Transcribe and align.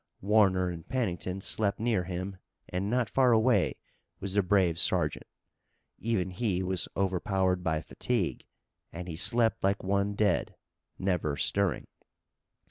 Warner 0.21 0.67
and 0.71 0.89
Pennington 0.89 1.41
slept 1.41 1.79
near 1.79 2.05
him 2.05 2.37
and 2.67 2.89
not 2.89 3.07
far 3.07 3.31
away 3.33 3.75
was 4.19 4.33
the 4.33 4.41
brave 4.41 4.79
sergeant. 4.79 5.27
Even 5.99 6.31
he 6.31 6.63
was 6.63 6.87
overpowered 6.97 7.63
by 7.63 7.81
fatigue 7.81 8.47
and 8.91 9.07
he 9.07 9.15
slept 9.15 9.63
like 9.63 9.83
one 9.83 10.15
dead, 10.15 10.55
never 10.97 11.37
stirring. 11.37 11.85